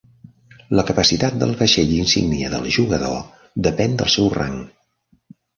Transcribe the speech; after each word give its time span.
La 0.79 0.85
capacitat 0.91 1.37
del 1.43 1.53
vaixell 1.59 1.93
insígnia 1.99 2.49
del 2.55 2.67
jugador 2.79 3.21
depèn 3.69 3.97
del 4.01 4.13
seu 4.19 4.35
rang. 4.39 4.61